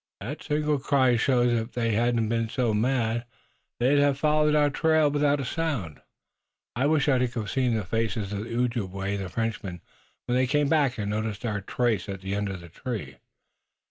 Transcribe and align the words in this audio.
"That 0.19 0.41
single 0.41 0.79
cry 0.79 1.15
shows 1.15 1.53
it. 1.53 1.59
If 1.59 1.71
they 1.73 1.91
hadn't 1.93 2.27
been 2.27 2.49
so 2.49 2.73
mad 2.73 3.23
they'd 3.79 3.99
have 3.99 4.17
followed 4.17 4.55
our 4.55 4.71
trail 4.71 5.11
without 5.11 5.39
a 5.39 5.45
sound. 5.45 6.01
I 6.75 6.87
wish 6.87 7.07
I 7.07 7.19
could 7.19 7.33
have 7.35 7.51
seen 7.51 7.75
the 7.75 7.85
faces 7.85 8.33
of 8.33 8.45
the 8.45 8.51
Ojibway 8.57 9.13
and 9.17 9.23
the 9.25 9.29
Frenchman 9.29 9.79
when 10.25 10.35
they 10.35 10.47
came 10.47 10.69
back 10.69 10.97
and 10.97 11.11
noticed 11.11 11.45
our 11.45 11.61
trace 11.61 12.09
at 12.09 12.21
the 12.21 12.33
end 12.33 12.49
of 12.49 12.61
the 12.61 12.69
tree. 12.69 13.17